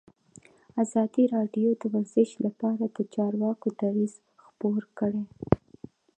ازادي 0.83 1.23
راډیو 1.35 1.69
د 1.81 1.83
ورزش 1.93 2.29
لپاره 2.45 2.83
د 2.95 2.97
چارواکو 3.13 3.67
دریځ 3.79 4.13
خپور 4.45 4.81
کړی. 4.99 5.23